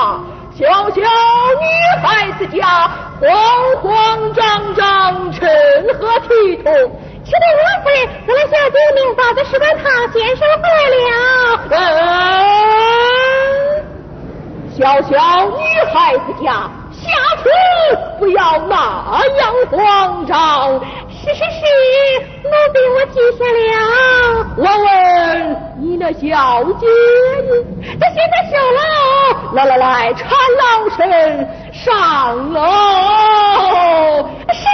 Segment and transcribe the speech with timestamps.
[0.00, 1.66] 小小女
[2.02, 3.28] 孩子家慌
[3.82, 5.46] 慌张张，成
[5.98, 6.28] 何体
[6.64, 6.72] 统？
[7.22, 10.98] 启禀王妃，我来小姐明报的使馆堂先生回了。
[14.74, 15.10] 小小
[15.50, 15.60] 女
[15.92, 16.46] 孩子家
[16.90, 17.02] 下
[17.42, 17.44] 次
[18.18, 18.74] 不要那
[19.36, 20.80] 样慌张。
[21.22, 21.44] 是是是，
[22.44, 23.76] 奴婢我记下了。
[24.56, 24.88] 我问
[25.78, 26.86] 你那小姐，
[27.82, 28.80] 这现在收了。
[29.52, 30.18] 来来来，搀
[30.58, 30.62] 老
[30.96, 30.98] 身
[31.72, 32.58] 上楼。
[34.50, 34.64] 是。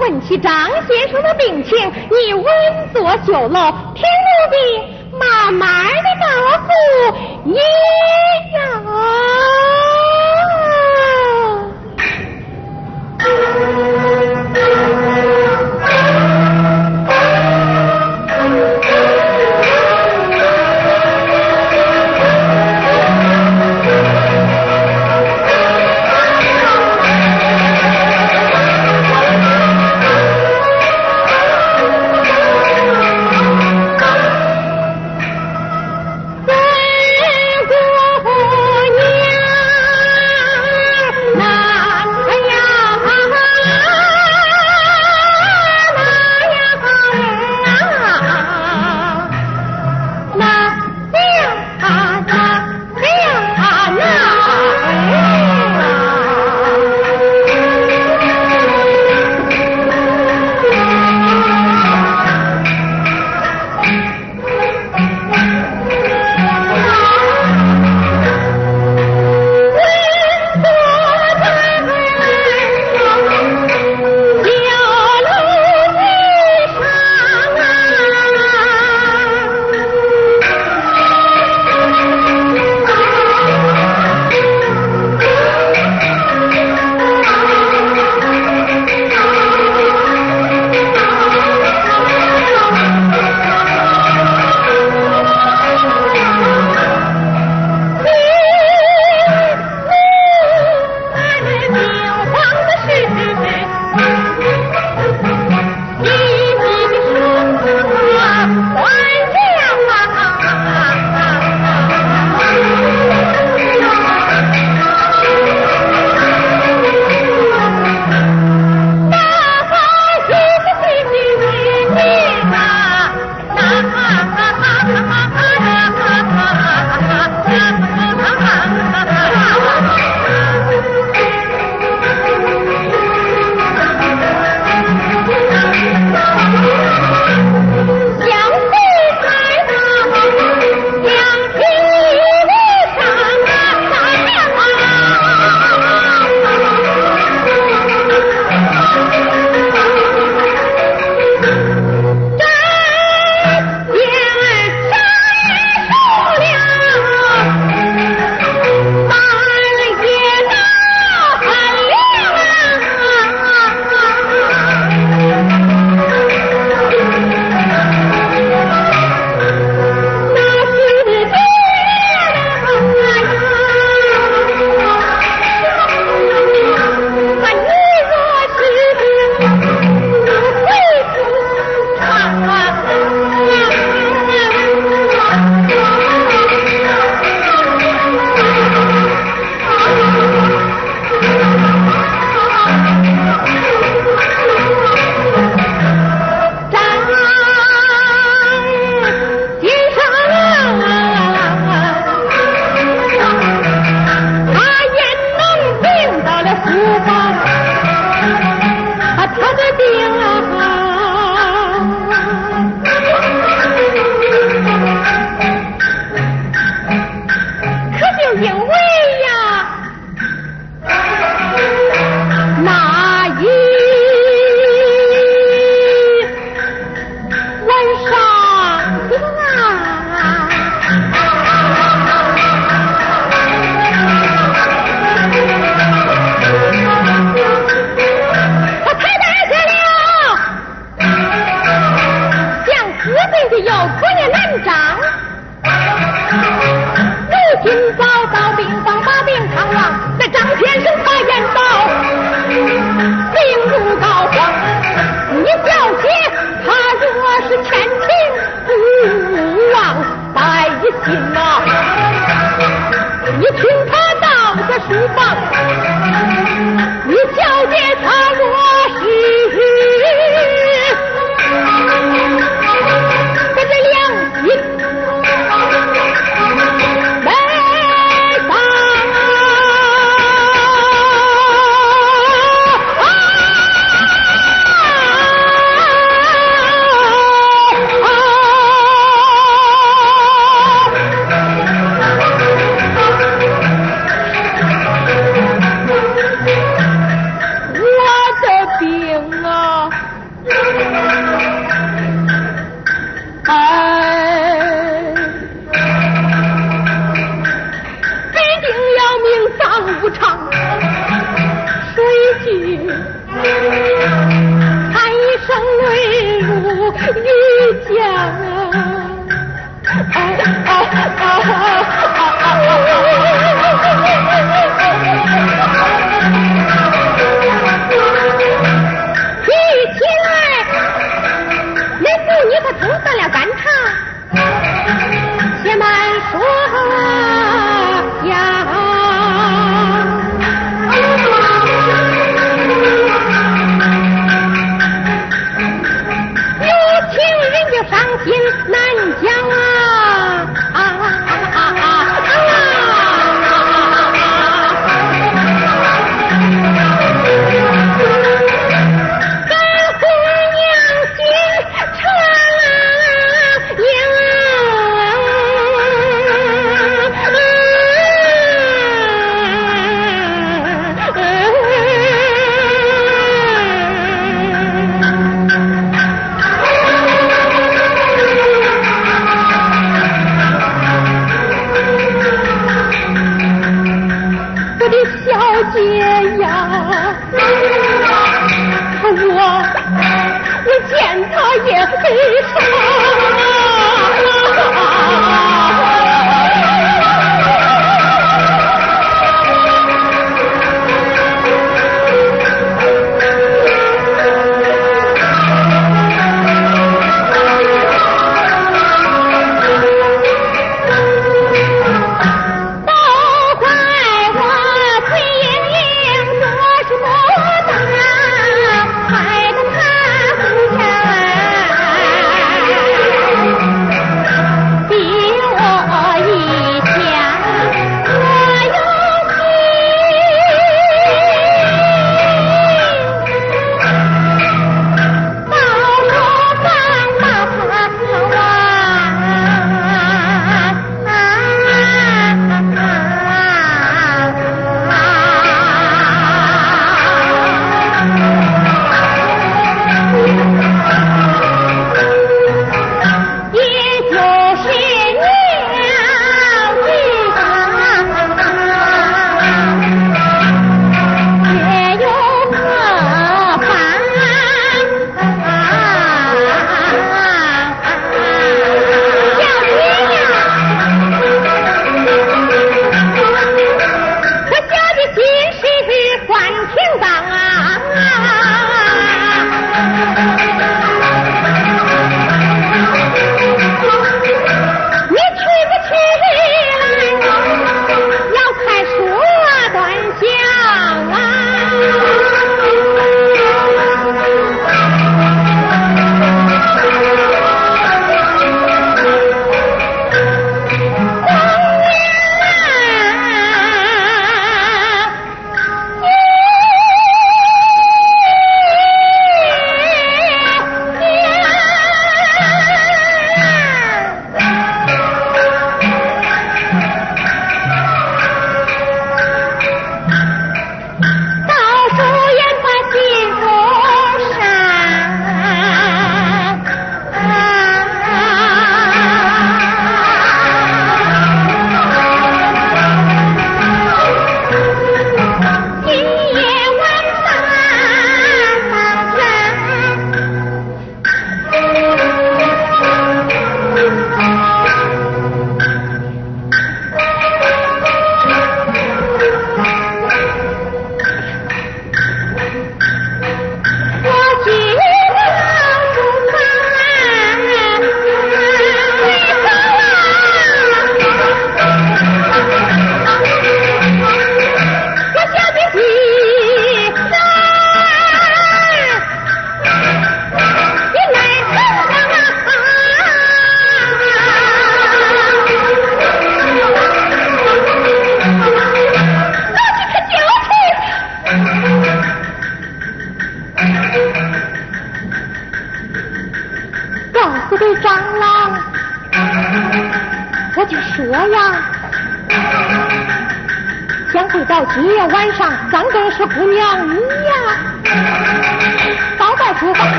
[0.00, 1.76] 问起张先生的病情，
[2.10, 2.44] 你稳
[2.92, 4.56] 坐酒楼，听奴婢
[5.18, 6.26] 慢慢的告
[6.56, 6.66] 诉
[7.44, 7.60] 你呀。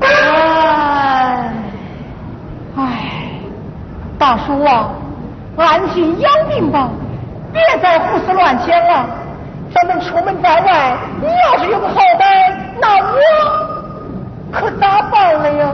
[0.00, 0.06] 哎。
[2.76, 2.82] 哎，
[4.18, 4.90] 大叔啊，
[5.56, 6.88] 安心养病吧，
[7.52, 9.06] 别再胡思乱想了。
[9.72, 13.02] 咱们出门在外，你要是有个好歹，那我
[14.52, 15.72] 可咋办了呀？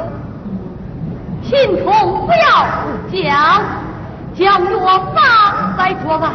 [1.42, 2.66] 心痛，不要
[3.12, 3.62] 讲，
[4.34, 6.32] 将我放在桌案，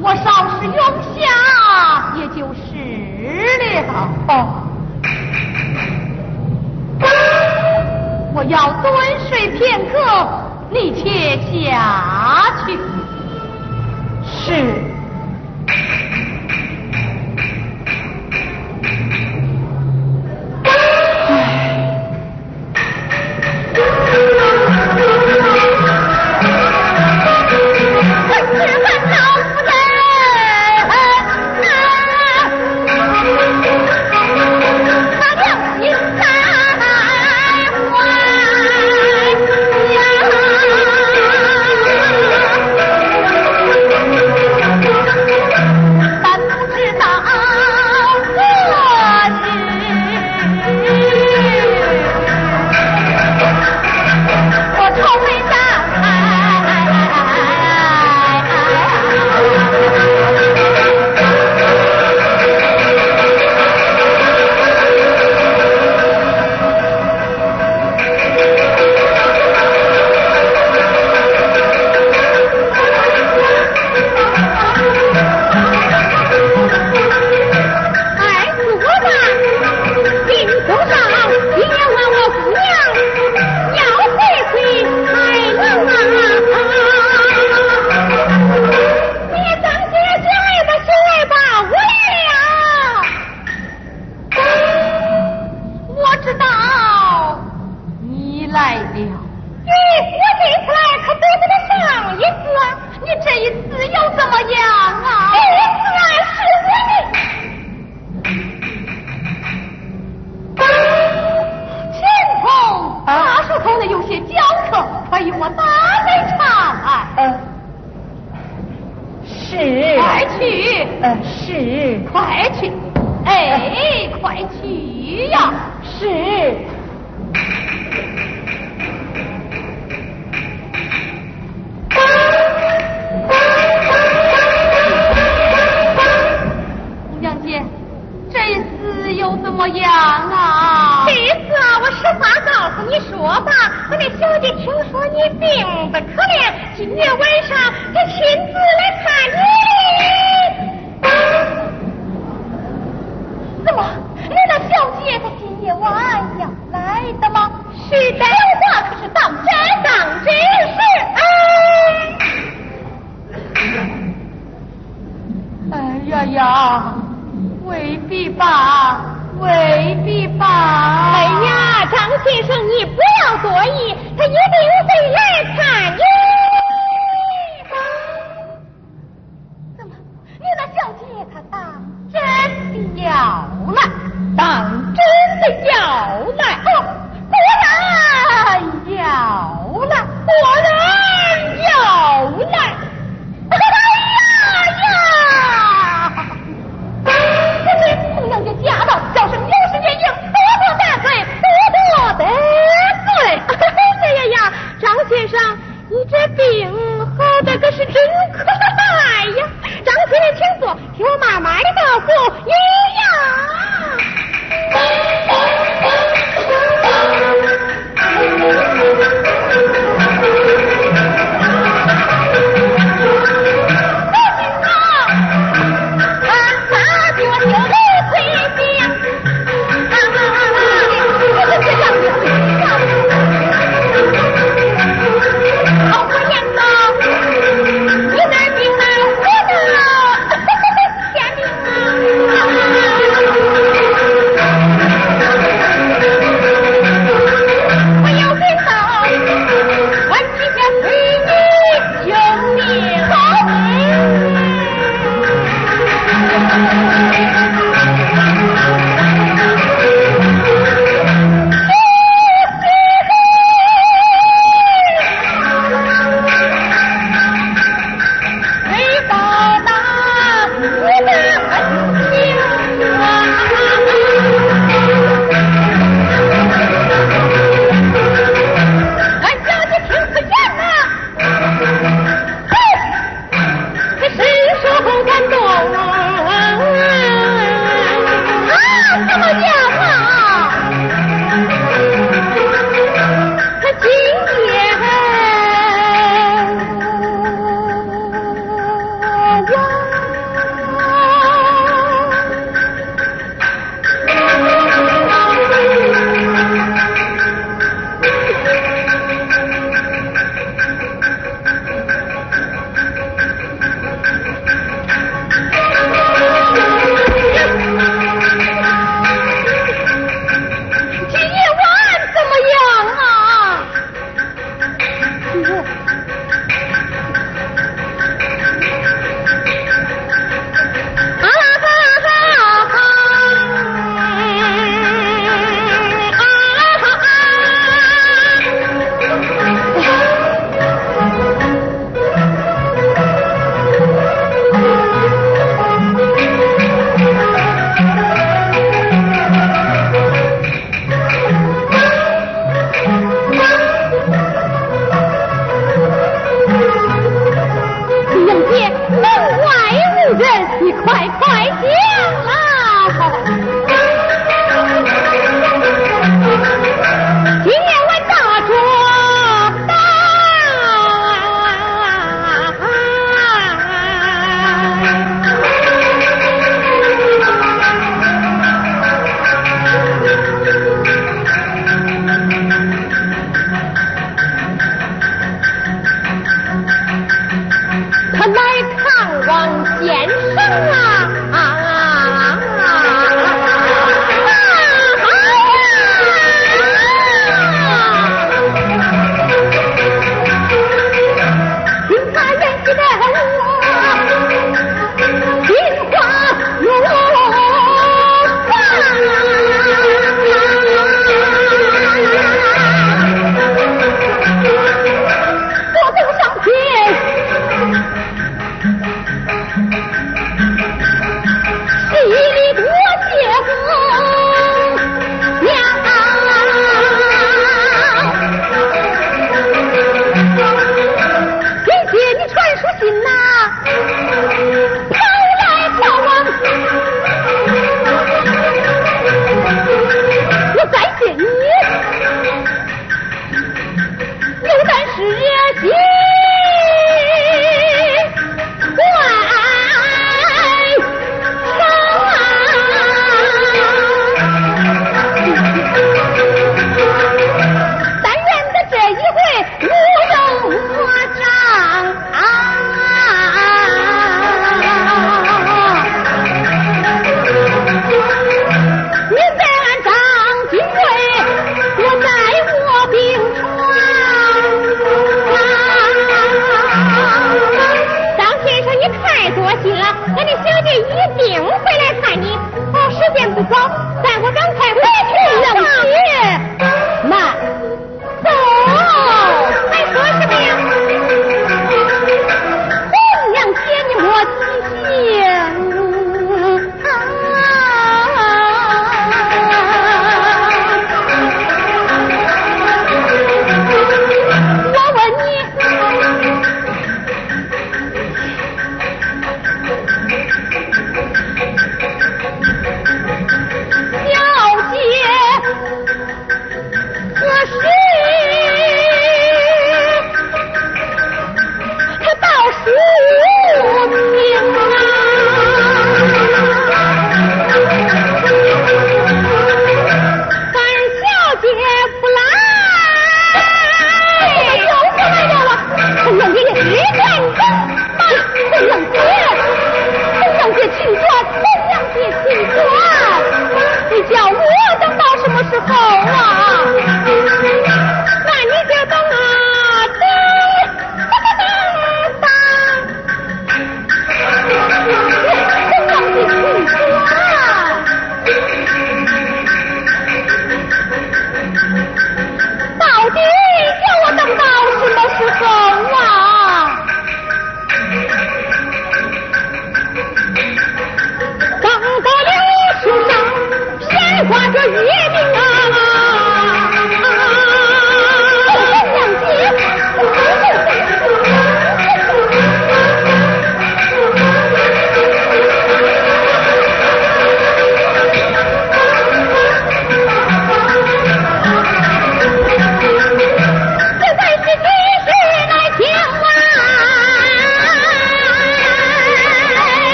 [0.00, 0.74] 我稍事用
[1.14, 2.66] 下，也就是
[3.86, 3.88] 了。
[4.28, 4.67] 哦。
[8.34, 8.94] 我要蹲
[9.28, 10.28] 睡片刻，
[10.70, 12.78] 你且下去。
[14.24, 14.87] 是。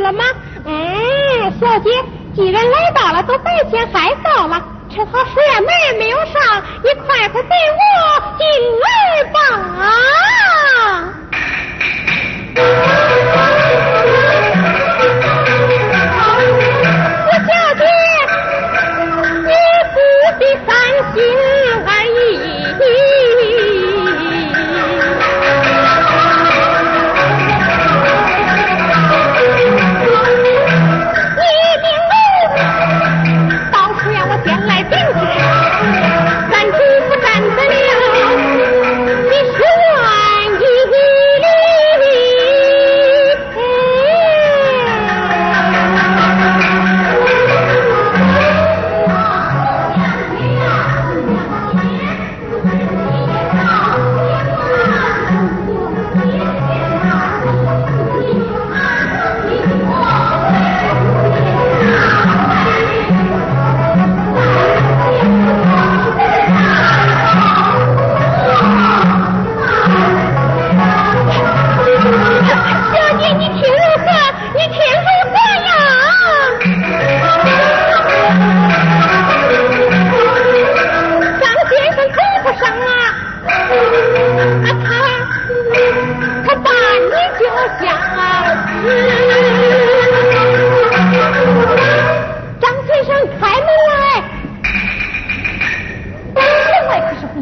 [0.00, 0.24] 了吗？
[0.66, 1.90] 哎，小姐，
[2.34, 4.62] 既然来到了，都白天还早了，
[4.94, 8.46] 正好书院门没有上，你快快给我进
[8.80, 9.38] 来吧。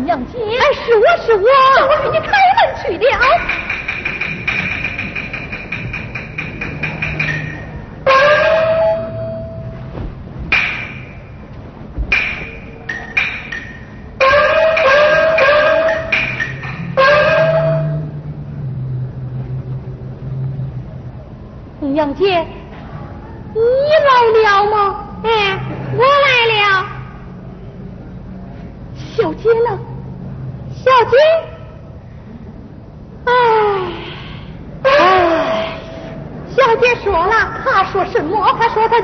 [0.09, 1.46] 杨姐，哎，是我是我，
[1.86, 3.04] 我给你开门去了。
[21.94, 22.46] 杨姐。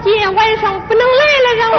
[0.02, 1.78] 今天晚上不能来了让我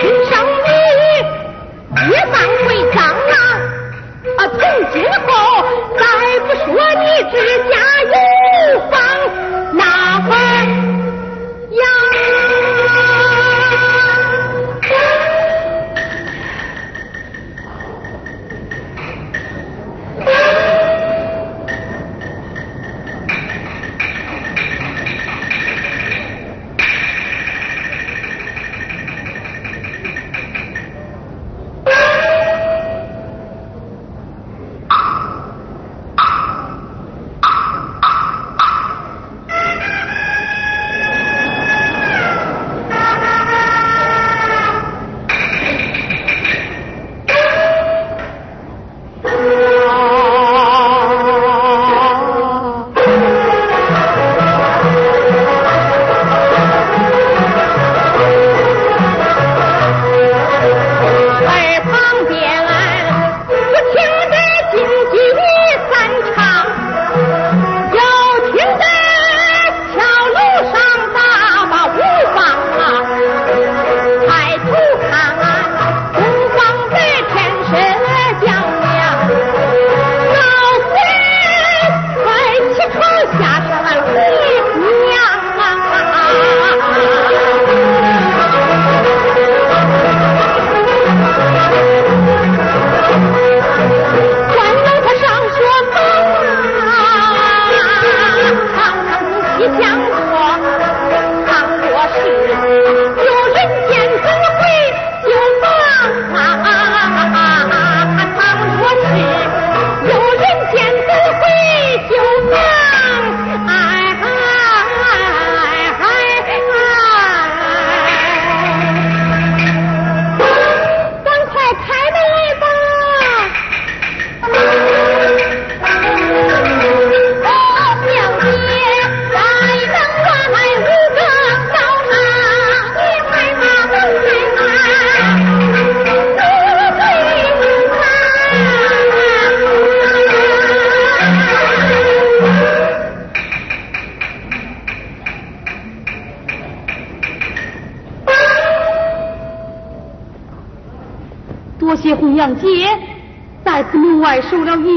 [0.00, 0.34] 今生
[1.88, 2.34] 你一丧
[2.64, 2.96] 归葬
[4.36, 4.58] 啊，从
[4.92, 4.94] 今
[5.26, 5.28] 后
[5.96, 6.02] 再
[6.40, 6.66] 不说
[7.00, 7.34] 你这
[7.70, 7.74] 家
[8.04, 8.14] 有
[8.90, 8.94] 房。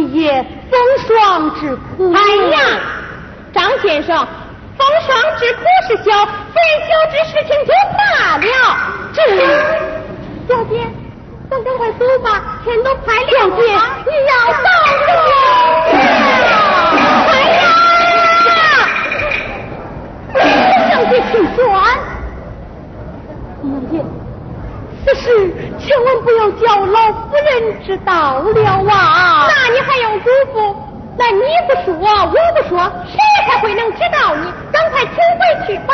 [0.09, 2.11] 受了一夜风霜之苦。
[2.13, 2.19] 哎
[2.51, 2.59] 呀，
[3.53, 4.17] 张先生，
[4.77, 7.97] 风霜之苦是小，非小之事情就罢
[8.37, 8.43] 了。
[9.13, 9.17] 这，
[10.47, 10.73] 小姐，
[11.49, 12.27] 咱赶快走吧，
[12.63, 13.55] 天都快亮了。
[13.55, 13.63] 小姐，
[14.05, 14.63] 你要保
[15.05, 15.09] 重。
[17.27, 17.61] 哎呀，
[20.89, 21.33] 小姐请。
[25.05, 25.25] 此事
[25.79, 27.49] 千万不要叫老夫人
[27.83, 28.47] 知道了
[28.91, 29.18] 啊！
[29.71, 30.75] 你还用嘱咐？
[31.17, 34.53] 那你不说，我不说，谁才会能知道你？
[34.71, 35.93] 赶快请回去吧。